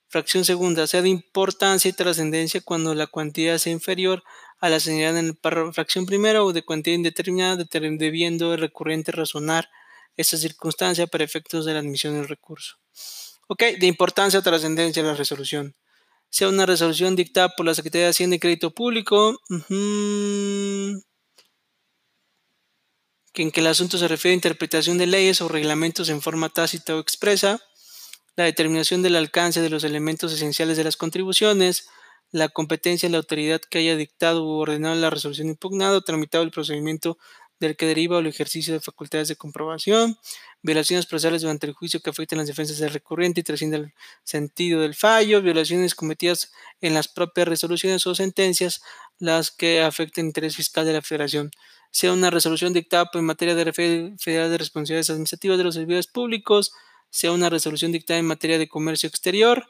Fracción 0.08 0.46
segunda, 0.46 0.86
sea 0.86 1.02
de 1.02 1.10
importancia 1.10 1.90
y 1.90 1.92
trascendencia 1.92 2.62
cuando 2.62 2.94
la 2.94 3.06
cuantía 3.06 3.58
sea 3.58 3.72
inferior 3.72 4.22
a 4.58 4.70
la 4.70 4.80
señalada 4.80 5.20
en 5.20 5.34
párrafo 5.34 5.72
fracción 5.74 6.06
primera 6.06 6.42
o 6.42 6.54
de 6.54 6.64
cuantía 6.64 6.94
indeterminada, 6.94 7.62
debiendo 7.70 8.54
el 8.54 8.60
recurrente 8.60 9.12
razonar 9.12 9.68
esta 10.16 10.38
circunstancia 10.38 11.06
para 11.06 11.24
efectos 11.24 11.66
de 11.66 11.74
la 11.74 11.80
admisión 11.80 12.14
del 12.14 12.26
recurso. 12.26 12.76
Ok, 13.48 13.62
de 13.78 13.86
importancia 13.86 14.40
trascendencia 14.40 15.02
la 15.02 15.14
resolución. 15.14 15.76
Sea 16.30 16.48
una 16.48 16.66
resolución 16.66 17.14
dictada 17.14 17.50
por 17.56 17.66
la 17.66 17.74
Secretaría 17.74 18.06
de 18.06 18.10
Hacienda 18.10 18.36
y 18.36 18.38
Crédito 18.38 18.70
Público 18.72 19.38
en 23.42 23.50
que 23.50 23.60
el 23.60 23.66
asunto 23.66 23.98
se 23.98 24.08
refiere 24.08 24.32
a 24.32 24.34
interpretación 24.34 24.98
de 24.98 25.06
leyes 25.06 25.40
o 25.40 25.48
reglamentos 25.48 26.08
en 26.08 26.22
forma 26.22 26.48
tácita 26.48 26.96
o 26.96 27.00
expresa, 27.00 27.60
la 28.36 28.44
determinación 28.44 29.02
del 29.02 29.16
alcance 29.16 29.60
de 29.60 29.70
los 29.70 29.84
elementos 29.84 30.32
esenciales 30.32 30.76
de 30.76 30.84
las 30.84 30.96
contribuciones, 30.96 31.88
la 32.30 32.48
competencia 32.48 33.08
de 33.08 33.12
la 33.12 33.18
autoridad 33.18 33.60
que 33.60 33.78
haya 33.78 33.96
dictado 33.96 34.44
u 34.44 34.50
ordenado 34.50 34.94
la 34.94 35.10
resolución 35.10 35.48
impugnada 35.48 35.96
o 35.96 36.02
tramitado 36.02 36.44
el 36.44 36.50
procedimiento 36.50 37.18
del 37.58 37.76
que 37.76 37.86
deriva 37.86 38.16
o 38.16 38.20
el 38.20 38.26
ejercicio 38.26 38.72
de 38.72 38.80
facultades 38.80 39.28
de 39.28 39.36
comprobación, 39.36 40.16
violaciones 40.62 41.06
procesales 41.06 41.42
durante 41.42 41.66
el 41.66 41.72
juicio 41.72 42.00
que 42.00 42.10
afecten 42.10 42.38
las 42.38 42.46
defensas 42.46 42.78
del 42.78 42.90
recurrente 42.90 43.40
y 43.40 43.42
trascienden 43.42 43.84
el 43.84 43.94
sentido 44.22 44.80
del 44.80 44.94
fallo, 44.94 45.42
violaciones 45.42 45.94
cometidas 45.94 46.52
en 46.80 46.94
las 46.94 47.08
propias 47.08 47.48
resoluciones 47.48 48.06
o 48.06 48.14
sentencias, 48.14 48.82
las 49.18 49.50
que 49.50 49.82
afecten 49.82 50.26
el 50.26 50.28
interés 50.28 50.54
fiscal 50.54 50.86
de 50.86 50.92
la 50.92 51.02
federación 51.02 51.50
sea 51.90 52.12
una 52.12 52.30
resolución 52.30 52.72
dictada 52.72 53.10
en 53.14 53.24
materia 53.24 53.54
de 53.54 53.72
federal 54.18 54.50
de 54.50 54.58
responsabilidades 54.58 55.10
administrativas 55.10 55.58
de 55.58 55.64
los 55.64 55.74
servidores 55.74 56.06
públicos, 56.06 56.72
sea 57.10 57.32
una 57.32 57.50
resolución 57.50 57.92
dictada 57.92 58.18
en 58.18 58.26
materia 58.26 58.58
de 58.58 58.68
comercio 58.68 59.08
exterior, 59.08 59.66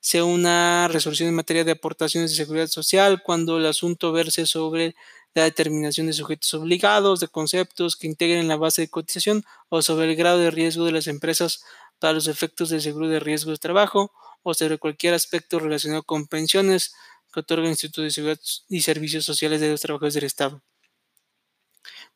sea 0.00 0.24
una 0.24 0.88
resolución 0.88 1.28
en 1.28 1.34
materia 1.34 1.64
de 1.64 1.72
aportaciones 1.72 2.30
de 2.30 2.36
seguridad 2.36 2.66
social, 2.66 3.22
cuando 3.22 3.58
el 3.58 3.66
asunto 3.66 4.12
verse 4.12 4.46
sobre 4.46 4.96
la 5.34 5.44
determinación 5.44 6.06
de 6.06 6.12
sujetos 6.12 6.52
obligados, 6.54 7.20
de 7.20 7.28
conceptos 7.28 7.96
que 7.96 8.06
integren 8.06 8.48
la 8.48 8.56
base 8.56 8.82
de 8.82 8.88
cotización 8.88 9.44
o 9.68 9.82
sobre 9.82 10.06
el 10.10 10.16
grado 10.16 10.38
de 10.38 10.50
riesgo 10.50 10.84
de 10.84 10.92
las 10.92 11.06
empresas 11.06 11.64
para 12.00 12.14
los 12.14 12.26
efectos 12.26 12.70
del 12.70 12.80
seguro 12.82 13.08
de 13.08 13.20
riesgo 13.20 13.52
de 13.52 13.58
trabajo 13.58 14.10
o 14.42 14.54
sobre 14.54 14.78
cualquier 14.78 15.14
aspecto 15.14 15.58
relacionado 15.58 16.02
con 16.02 16.26
pensiones 16.26 16.94
que 17.32 17.40
otorga 17.40 17.64
el 17.64 17.70
Instituto 17.70 18.02
de 18.02 18.10
Seguridad 18.10 18.40
y 18.68 18.80
Servicios 18.80 19.24
Sociales 19.24 19.60
de 19.60 19.70
los 19.70 19.80
Trabajadores 19.80 20.14
del 20.14 20.24
Estado. 20.24 20.62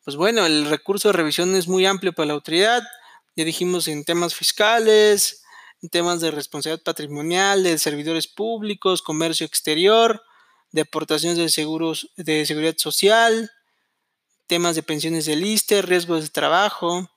Pues 0.05 0.17
bueno, 0.17 0.45
el 0.45 0.67
recurso 0.69 1.09
de 1.09 1.15
revisión 1.15 1.55
es 1.57 1.67
muy 1.67 1.87
amplio 1.87 2.13
para 2.13 2.27
la 2.27 2.35
autoridad. 2.35 2.83
Ya 3.37 3.45
dijimos 3.45 3.89
en 3.89 4.05
temas 4.05 4.35
fiscales, 4.35 5.43
en 5.81 5.89
temas 5.89 6.21
de 6.21 6.31
responsabilidad 6.31 6.83
patrimonial, 6.85 7.63
de 7.63 7.79
servidores 7.79 8.27
públicos, 8.29 9.01
comercio 9.01 9.47
exterior, 9.47 10.23
de 10.73 10.83
aportaciones 10.83 11.39
de 11.39 11.49
seguros 11.49 12.11
de 12.17 12.45
seguridad 12.45 12.75
social, 12.77 13.51
temas 14.47 14.77
de 14.77 14.83
pensiones 14.83 15.25
del 15.25 15.45
ISTE, 15.45 15.81
riesgos 15.81 16.23
de 16.23 16.29
trabajo, 16.29 17.11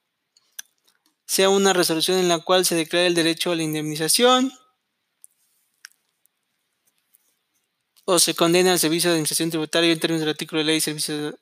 sea 1.26 1.50
una 1.50 1.74
resolución 1.74 2.18
en 2.20 2.30
la 2.30 2.40
cual 2.40 2.66
se 2.66 2.76
declare 2.76 3.08
el 3.08 3.16
derecho 3.16 3.52
a 3.52 3.56
la 3.58 3.64
indemnización 3.64 4.54
o 8.06 8.18
se 8.18 8.34
condena 8.34 8.72
al 8.72 8.80
servicio 8.80 9.10
de 9.10 9.16
administración 9.16 9.50
tributaria 9.50 9.92
en 9.92 10.00
términos 10.00 10.22
del 10.22 10.30
artículo 10.30 10.60
de 10.60 10.66
ley 10.66 10.76
de 10.76 10.82
servicios 10.82 11.36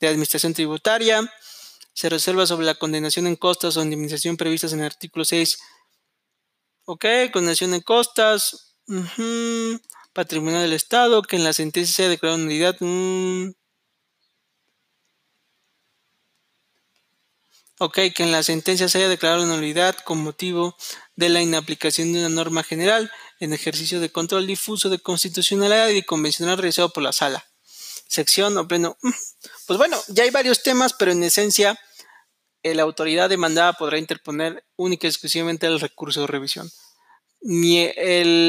de 0.00 0.08
Administración 0.08 0.54
Tributaria. 0.54 1.32
Se 1.92 2.08
reserva 2.08 2.46
sobre 2.46 2.66
la 2.66 2.74
condenación 2.74 3.26
en 3.26 3.36
costas 3.36 3.76
o 3.76 3.82
indemnización 3.82 4.36
previstas 4.36 4.72
en 4.72 4.80
el 4.80 4.86
artículo 4.86 5.24
6. 5.24 5.58
Ok, 6.84 7.04
condenación 7.32 7.74
en 7.74 7.80
costas. 7.80 8.76
Patrimonio 10.12 10.60
del 10.60 10.72
Estado, 10.72 11.22
que 11.22 11.36
en 11.36 11.44
la 11.44 11.52
sentencia 11.52 11.94
sea 11.94 12.08
declarado 12.08 12.38
nulidad. 12.38 12.76
Mm. 12.80 13.50
Ok, 17.78 17.98
que 18.14 18.22
en 18.22 18.32
la 18.32 18.42
sentencia 18.42 18.88
se 18.88 18.98
haya 18.98 19.08
declarado 19.08 19.44
nulidad 19.44 19.96
con 20.04 20.18
motivo 20.22 20.76
de 21.14 21.28
la 21.28 21.42
inaplicación 21.42 22.12
de 22.12 22.20
una 22.20 22.30
norma 22.30 22.62
general 22.62 23.10
en 23.38 23.52
ejercicio 23.52 24.00
de 24.00 24.10
control 24.10 24.46
difuso 24.46 24.88
de 24.88 24.98
constitucionalidad 24.98 25.88
y 25.88 26.02
convencional 26.02 26.56
realizado 26.56 26.90
por 26.90 27.02
la 27.02 27.12
sala 27.12 27.44
sección 28.08 28.56
o 28.58 28.66
pleno. 28.68 28.96
Pues 29.66 29.78
bueno, 29.78 30.00
ya 30.08 30.22
hay 30.22 30.30
varios 30.30 30.62
temas, 30.62 30.92
pero 30.92 31.10
en 31.10 31.24
esencia 31.24 31.76
la 32.74 32.82
autoridad 32.82 33.28
demandada 33.28 33.72
podrá 33.74 33.98
interponer 33.98 34.64
única 34.76 35.06
y 35.06 35.10
exclusivamente 35.10 35.66
el 35.66 35.80
recurso 35.80 36.22
de 36.22 36.26
revisión. 36.26 36.70
Ni 37.42 37.92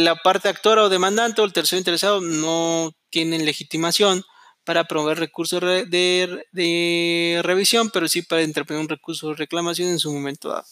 la 0.04 0.16
parte 0.24 0.50
actora 0.50 0.84
o 0.84 0.90
demandante 0.90 1.42
o 1.42 1.46
el 1.46 1.54
tercero 1.54 1.78
interesado 1.78 2.22
no 2.22 2.92
tienen 3.10 3.46
legitimación 3.46 4.24
para 4.64 4.86
promover 4.86 5.20
recursos 5.20 5.62
de, 5.62 6.44
de, 6.52 7.40
revisión, 7.44 7.90
pero 7.92 8.08
sí 8.08 8.22
para 8.22 8.44
interponer 8.44 8.82
un 8.82 8.90
recurso 8.90 9.30
de 9.30 9.36
reclamación 9.36 9.90
en 9.90 10.00
su 10.00 10.12
momento 10.12 10.50
dado. 10.50 10.66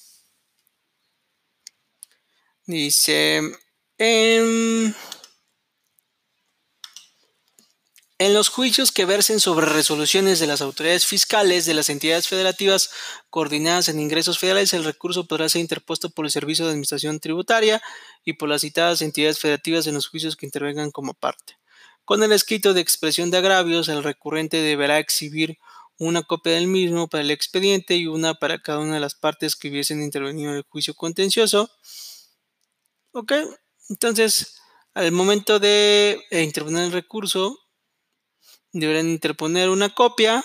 Dice, 2.66 3.42
En 8.18 8.34
los 8.34 8.48
juicios 8.48 8.94
que 8.94 9.04
versen 9.04 9.42
sobre 9.42 9.66
resoluciones 9.66 10.40
de 10.40 10.48
las 10.48 10.62
autoridades 10.62 11.06
fiscales 11.06 11.66
de 11.66 11.74
las 11.74 11.90
entidades 11.90 12.30
federativas 12.30 12.90
coordinadas 13.30 13.90
en 13.90 14.00
ingresos 14.00 14.40
federales, 14.40 14.74
el 14.74 14.86
recurso 14.86 15.26
podrá 15.26 15.50
ser 15.50 15.60
interpuesto 15.62 16.10
por 16.10 16.24
el 16.26 16.32
Servicio 16.32 16.64
de 16.64 16.72
Administración 16.72 17.20
Tributaria 17.20 17.82
y 18.24 18.34
por 18.34 18.48
las 18.48 18.62
citadas 18.62 19.02
entidades 19.02 19.40
federativas 19.40 19.86
en 19.88 19.96
los 19.96 20.08
juicios 20.08 20.38
que 20.38 20.46
intervengan 20.46 20.92
como 20.92 21.14
parte. 21.14 21.58
Con 22.06 22.24
el 22.24 22.32
escrito 22.32 22.74
de 22.74 22.80
expresión 22.82 23.32
de 23.32 23.38
agravios, 23.40 23.90
el 23.90 24.02
recurrente 24.04 24.58
deberá 24.62 25.00
exhibir 25.00 25.58
una 25.98 26.24
copia 26.24 26.54
del 26.54 26.68
mismo 26.68 27.10
para 27.10 27.22
el 27.24 27.32
expediente 27.32 27.98
y 27.98 28.08
una 28.08 28.34
para 28.36 28.62
cada 28.62 28.80
una 28.80 28.94
de 28.94 29.00
las 29.02 29.16
partes 29.16 29.58
que 29.58 29.70
hubiesen 29.70 30.02
intervenido 30.02 30.52
en 30.52 30.58
el 30.58 30.66
juicio 30.70 30.94
contencioso. 30.94 31.70
Ok, 33.14 33.32
entonces 33.90 34.56
Al 34.94 35.12
momento 35.12 35.60
de 35.60 36.24
eh, 36.32 36.44
interponer 36.44 36.86
el 36.86 36.92
recurso, 36.94 37.58
deberán 38.80 39.10
interponer 39.10 39.70
una 39.70 39.90
copia 39.90 40.44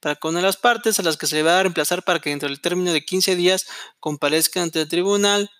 para 0.00 0.16
con 0.16 0.40
las 0.40 0.56
partes 0.56 0.98
a 0.98 1.02
las 1.02 1.16
que 1.16 1.26
se 1.26 1.36
le 1.36 1.42
va 1.42 1.58
a 1.58 1.62
reemplazar 1.62 2.02
para 2.02 2.20
que 2.20 2.30
dentro 2.30 2.48
del 2.48 2.60
término 2.60 2.92
de 2.92 3.04
15 3.04 3.36
días 3.36 3.66
comparezcan 4.00 4.64
ante 4.64 4.80
el 4.80 4.88
tribunal 4.88 5.50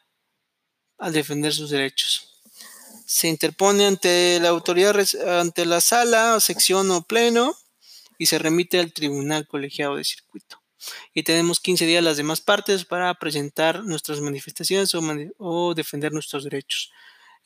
a 0.98 1.10
defender 1.10 1.52
sus 1.52 1.70
derechos. 1.70 2.40
Se 3.04 3.28
interpone 3.28 3.86
ante 3.86 4.38
la 4.40 4.48
autoridad, 4.48 4.96
ante 5.40 5.66
la 5.66 5.80
sala, 5.80 6.40
sección 6.40 6.90
o 6.90 7.02
pleno 7.02 7.54
y 8.16 8.26
se 8.26 8.38
remite 8.38 8.78
al 8.78 8.92
tribunal 8.92 9.46
colegiado 9.46 9.96
de 9.96 10.04
circuito. 10.04 10.62
Y 11.12 11.22
tenemos 11.22 11.60
15 11.60 11.84
días 11.84 12.02
las 12.02 12.16
demás 12.16 12.40
partes 12.40 12.84
para 12.84 13.12
presentar 13.14 13.84
nuestras 13.84 14.20
manifestaciones 14.20 14.92
o 14.94 15.74
defender 15.74 16.12
nuestros 16.12 16.44
derechos. 16.44 16.92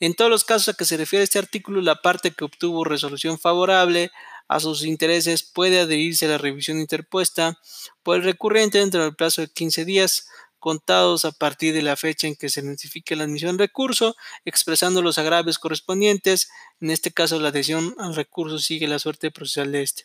En 0.05 0.15
todos 0.15 0.29
los 0.29 0.43
casos 0.43 0.67
a 0.67 0.73
que 0.73 0.83
se 0.83 0.97
refiere 0.97 1.23
este 1.23 1.39
artículo, 1.39 1.79
la 1.79 2.01
parte 2.01 2.31
que 2.31 2.43
obtuvo 2.43 2.83
resolución 2.83 3.39
favorable 3.39 4.11
a 4.49 4.59
sus 4.59 4.83
intereses 4.83 5.43
puede 5.43 5.79
adherirse 5.79 6.25
a 6.25 6.29
la 6.29 6.37
revisión 6.37 6.77
interpuesta 6.81 7.57
por 8.03 8.17
el 8.17 8.23
recurrente 8.25 8.79
dentro 8.79 9.01
del 9.01 9.15
plazo 9.15 9.39
de 9.39 9.47
15 9.47 9.85
días 9.85 10.27
contados 10.59 11.23
a 11.23 11.31
partir 11.31 11.73
de 11.73 11.83
la 11.83 11.95
fecha 11.95 12.27
en 12.27 12.35
que 12.35 12.49
se 12.49 12.61
notifique 12.61 13.15
la 13.15 13.23
admisión 13.23 13.55
del 13.55 13.69
recurso, 13.69 14.17
expresando 14.43 15.01
los 15.01 15.17
agravios 15.19 15.57
correspondientes. 15.57 16.49
En 16.81 16.91
este 16.91 17.13
caso, 17.13 17.39
la 17.39 17.47
adhesión 17.47 17.95
al 17.97 18.13
recurso 18.13 18.59
sigue 18.59 18.89
la 18.89 18.99
suerte 18.99 19.31
procesal 19.31 19.71
de 19.71 19.83
este. 19.83 20.03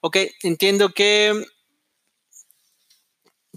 Ok, 0.00 0.16
entiendo 0.42 0.94
que 0.94 1.44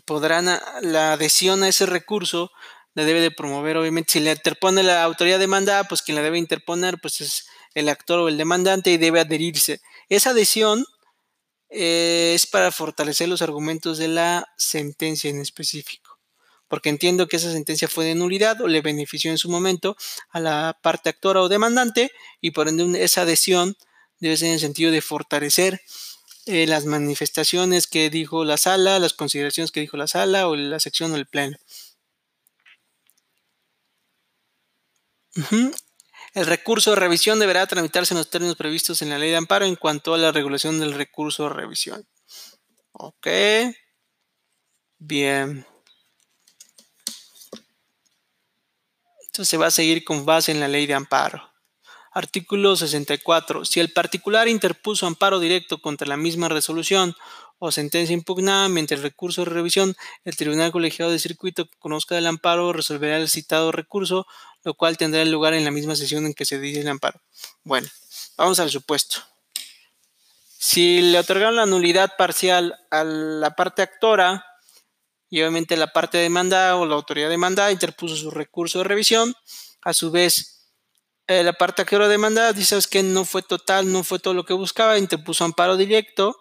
podrán 0.03 0.48
la 0.82 1.13
adhesión 1.13 1.63
a 1.63 1.70
ese 1.70 1.86
recurso 1.86 2.51
la 2.97 3.05
debe 3.05 3.21
de 3.21 3.29
promover, 3.29 3.77
obviamente, 3.77 4.13
si 4.13 4.19
le 4.19 4.31
interpone 4.31 4.81
la 4.81 5.03
autoridad 5.03 5.37
demandada, 5.37 5.83
pues 5.83 6.01
quien 6.01 6.15
la 6.15 6.23
debe 6.23 6.39
interponer, 6.39 6.97
pues 6.99 7.21
es 7.21 7.45
el 7.75 7.89
actor 7.89 8.17
o 8.17 8.27
el 8.27 8.37
demandante 8.37 8.89
y 8.89 8.97
debe 8.97 9.19
adherirse. 9.19 9.81
Esa 10.09 10.31
adhesión 10.31 10.83
eh, 11.69 12.31
es 12.33 12.47
para 12.47 12.71
fortalecer 12.71 13.29
los 13.29 13.43
argumentos 13.43 13.99
de 13.99 14.07
la 14.07 14.47
sentencia 14.57 15.29
en 15.29 15.39
específico, 15.39 16.17
porque 16.67 16.89
entiendo 16.89 17.27
que 17.27 17.35
esa 17.35 17.51
sentencia 17.51 17.87
fue 17.87 18.03
de 18.03 18.15
nulidad 18.15 18.59
o 18.61 18.67
le 18.67 18.81
benefició 18.81 19.29
en 19.29 19.37
su 19.37 19.47
momento 19.47 19.95
a 20.31 20.39
la 20.39 20.79
parte 20.81 21.09
actora 21.09 21.43
o 21.43 21.49
demandante 21.49 22.11
y 22.41 22.49
por 22.49 22.67
ende 22.67 23.03
esa 23.03 23.21
adhesión 23.21 23.77
debe 24.19 24.37
ser 24.37 24.47
en 24.47 24.53
el 24.55 24.59
sentido 24.59 24.91
de 24.91 25.03
fortalecer 25.03 25.81
eh, 26.47 26.65
las 26.65 26.85
manifestaciones 26.85 27.85
que 27.85 28.09
dijo 28.09 28.43
la 28.43 28.57
sala, 28.57 28.97
las 28.97 29.13
consideraciones 29.13 29.69
que 29.69 29.81
dijo 29.81 29.97
la 29.97 30.07
sala 30.07 30.47
o 30.47 30.55
la 30.55 30.79
sección 30.79 31.11
o 31.11 31.15
el 31.15 31.27
pleno. 31.27 31.57
El 36.34 36.46
recurso 36.46 36.91
de 36.91 36.98
revisión 36.98 37.39
deberá 37.39 37.65
tramitarse 37.67 38.13
en 38.13 38.20
los 38.20 38.29
términos 38.29 38.56
previstos 38.56 39.01
en 39.01 39.10
la 39.10 39.17
ley 39.17 39.32
de 39.32 39.38
amparo 39.38 39.65
en 39.65 39.75
cuanto 39.75 40.13
a 40.13 40.17
la 40.17 40.32
regulación 40.32 40.79
del 40.79 40.94
recurso 40.94 41.44
de 41.44 41.50
revisión. 41.50 42.08
Ok. 42.91 43.27
Bien. 45.00 45.65
Entonces 49.25 49.50
se 49.50 49.58
va 49.58 49.67
a 49.67 49.72
seguir 49.72 50.03
con 50.03 50.25
base 50.25 50.51
en 50.51 50.60
la 50.60 50.67
ley 50.67 50.88
de 50.88 50.96
amparo. 50.96 51.53
Artículo 52.12 52.75
64. 52.75 53.65
Si 53.65 53.79
el 53.79 53.94
particular 53.94 54.48
interpuso 54.48 55.06
amparo 55.06 55.39
directo 55.39 55.79
contra 55.79 56.08
la 56.08 56.17
misma 56.17 56.50
resolución 56.50 57.15
o 57.59 57.71
sentencia 57.71 58.13
impugnada 58.13 58.69
mediante 58.69 58.95
el 58.95 59.01
recurso 59.01 59.43
de 59.43 59.51
revisión, 59.51 59.95
el 60.25 60.35
Tribunal 60.35 60.71
Colegiado 60.71 61.11
de 61.11 61.19
Circuito 61.19 61.65
que 61.65 61.77
conozca 61.79 62.15
del 62.15 62.27
amparo 62.27 62.73
resolverá 62.73 63.17
el 63.17 63.29
citado 63.29 63.71
recurso 63.71 64.27
lo 64.67 64.73
cual 64.73 64.97
tendrá 64.97 65.23
lugar 65.23 65.53
en 65.53 65.63
la 65.63 65.71
misma 65.71 65.95
sesión 65.95 66.25
en 66.25 66.33
que 66.33 66.43
se 66.43 66.59
dice 66.59 66.81
el 66.81 66.89
amparo. 66.89 67.21
Bueno, 67.63 67.87
vamos 68.35 68.59
al 68.59 68.69
supuesto. 68.69 69.21
Si 70.57 71.01
le 71.01 71.19
otorgaron 71.19 71.55
la 71.55 71.65
nulidad 71.65 72.17
parcial 72.17 72.75
a 72.91 73.05
la 73.05 73.55
parte 73.55 73.82
actora 73.82 74.45
y 75.29 75.39
obviamente 75.39 75.77
la 75.77 75.93
parte 75.93 76.17
demandada 76.17 76.75
o 76.75 76.86
la 76.86 76.95
autoridad 76.95 77.29
demandada 77.29 77.71
interpuso 77.71 78.17
su 78.17 78.29
recurso 78.29 78.79
de 78.79 78.84
revisión, 78.84 79.34
a 79.84 79.93
su 79.93 80.12
vez 80.12 80.73
eh, 81.27 81.43
la 81.43 81.53
parte 81.53 81.84
actora 81.84 82.10
demandada 82.10 82.51
dice 82.51 82.77
que 82.89 83.03
no 83.03 83.23
fue 83.23 83.43
total, 83.43 83.89
no 83.89 84.03
fue 84.03 84.19
todo 84.19 84.34
lo 84.34 84.43
que 84.43 84.53
buscaba, 84.53 84.97
interpuso 84.97 85.45
amparo 85.45 85.77
directo. 85.77 86.36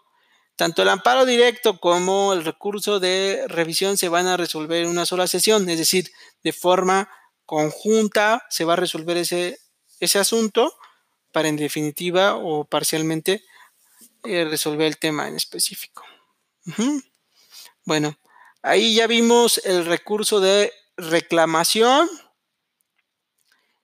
Tanto 0.57 0.83
el 0.83 0.88
amparo 0.88 1.27
directo 1.27 1.79
como 1.79 2.33
el 2.33 2.45
recurso 2.45 2.99
de 2.99 3.45
revisión 3.47 3.99
se 3.99 4.09
van 4.09 4.27
a 4.27 4.38
resolver 4.38 4.83
en 4.83 4.88
una 4.88 5.05
sola 5.05 5.27
sesión, 5.27 5.69
es 5.69 5.79
decir, 5.79 6.11
de 6.42 6.53
forma 6.55 7.11
conjunta 7.45 8.45
se 8.49 8.64
va 8.64 8.73
a 8.73 8.77
resolver 8.77 9.19
ese, 9.19 9.59
asunto 10.19 10.75
para 11.31 11.49
en 11.49 11.57
definitiva 11.57 12.37
o 12.37 12.64
parcialmente 12.64 13.45
eh, 14.25 14.47
resolver 14.47 14.87
el 14.87 14.99
tema 14.99 15.29
en 15.29 15.37
específico. 15.37 16.03
Bueno, 17.85 18.19
ahí 18.62 18.95
ya 18.95 19.07
vimos 19.07 19.61
el 19.64 19.85
recurso 19.85 20.40
de 20.40 20.73
reclamación 20.97 22.09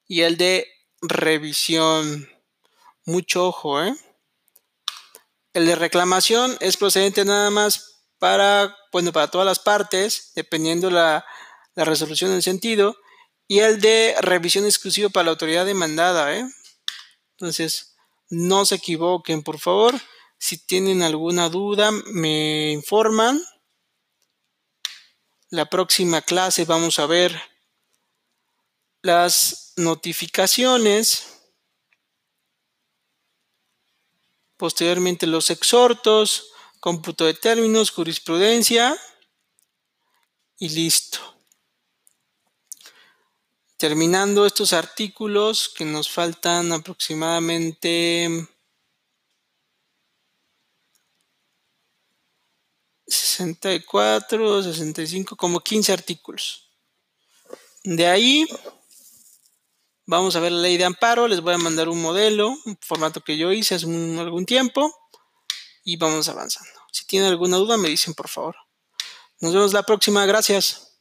y 0.08 0.22
el 0.22 0.36
de 0.38 0.66
revisión. 1.02 2.28
Mucho 3.04 3.46
ojo, 3.46 3.82
¿eh? 3.82 3.94
El 5.52 5.66
de 5.66 5.74
reclamación 5.74 6.56
es 6.60 6.76
procedente 6.76 7.24
nada 7.24 7.50
más 7.50 8.00
para, 8.18 8.76
bueno, 8.92 9.12
para 9.12 9.28
todas 9.28 9.46
las 9.46 9.58
partes, 9.58 10.32
dependiendo 10.34 10.90
la, 10.90 11.26
la 11.74 11.84
resolución 11.84 12.32
en 12.32 12.42
sentido, 12.42 12.96
y 13.48 13.58
el 13.58 13.80
de 13.80 14.14
revisión 14.20 14.64
exclusiva 14.64 15.08
para 15.08 15.24
la 15.24 15.30
autoridad 15.32 15.66
demandada. 15.66 16.34
¿eh? 16.34 16.48
Entonces, 17.32 17.96
no 18.30 18.64
se 18.64 18.76
equivoquen, 18.76 19.42
por 19.42 19.58
favor. 19.58 19.94
Si 20.38 20.56
tienen 20.56 21.02
alguna 21.02 21.48
duda, 21.48 21.90
me 21.90 22.70
informan. 22.72 23.42
La 25.50 25.66
próxima 25.66 26.22
clase 26.22 26.64
vamos 26.64 26.98
a 26.98 27.06
ver 27.06 27.38
las 29.02 29.74
notificaciones. 29.76 31.31
Posteriormente 34.62 35.26
los 35.26 35.50
exhortos, 35.50 36.52
cómputo 36.78 37.24
de 37.24 37.34
términos, 37.34 37.90
jurisprudencia 37.90 38.96
y 40.56 40.68
listo 40.68 41.18
terminando 43.76 44.46
estos 44.46 44.72
artículos 44.72 45.68
que 45.68 45.84
nos 45.84 46.08
faltan 46.08 46.70
aproximadamente 46.70 48.46
64, 53.08 54.62
65, 54.62 55.34
como 55.34 55.58
15 55.58 55.92
artículos. 55.92 56.70
De 57.82 58.06
ahí 58.06 58.46
vamos 60.12 60.36
a 60.36 60.40
ver 60.40 60.52
la 60.52 60.60
ley 60.60 60.76
de 60.76 60.84
amparo, 60.84 61.26
les 61.26 61.40
voy 61.40 61.54
a 61.54 61.58
mandar 61.58 61.88
un 61.88 62.02
modelo, 62.02 62.54
un 62.66 62.78
formato 62.82 63.22
que 63.22 63.38
yo 63.38 63.50
hice 63.50 63.76
hace 63.76 63.86
algún 63.86 64.44
tiempo 64.44 64.94
y 65.84 65.96
vamos 65.96 66.28
avanzando. 66.28 66.70
Si 66.92 67.06
tienen 67.06 67.30
alguna 67.30 67.56
duda 67.56 67.78
me 67.78 67.88
dicen 67.88 68.12
por 68.12 68.28
favor. 68.28 68.54
Nos 69.40 69.54
vemos 69.54 69.72
la 69.72 69.82
próxima, 69.84 70.26
gracias. 70.26 70.91